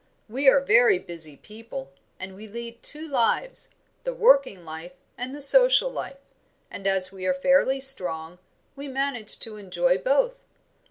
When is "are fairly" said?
7.27-7.79